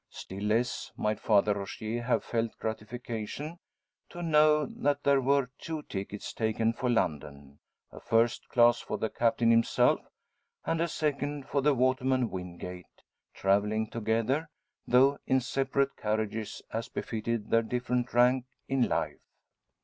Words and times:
Still 0.09 0.41
less 0.45 0.91
might 0.97 1.19
Father 1.19 1.53
Rogier 1.53 2.01
have 2.01 2.23
felt 2.23 2.57
gratification 2.57 3.59
to 4.09 4.23
know, 4.23 4.65
that 4.65 5.03
there 5.03 5.21
were 5.21 5.51
two 5.59 5.83
tickets 5.83 6.33
taken 6.33 6.73
for 6.73 6.89
London; 6.89 7.59
a 7.91 7.99
first 7.99 8.49
class 8.49 8.79
for 8.79 8.97
the 8.97 9.11
Captain 9.11 9.51
himself, 9.51 9.99
and 10.65 10.81
a 10.81 10.87
second 10.87 11.45
for 11.47 11.61
the 11.61 11.75
waterman 11.75 12.31
Wingate 12.31 13.03
travelling 13.35 13.91
together, 13.91 14.49
though 14.87 15.19
in 15.27 15.39
separate 15.39 15.95
carriages, 15.97 16.63
as 16.73 16.89
befitted 16.89 17.51
their 17.51 17.61
different 17.61 18.11
rank 18.11 18.45
in 18.67 18.89
life. 18.89 19.19